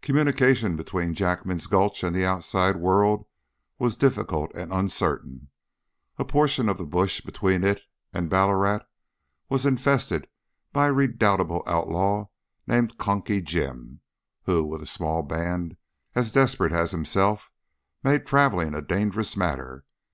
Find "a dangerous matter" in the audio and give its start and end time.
18.74-19.84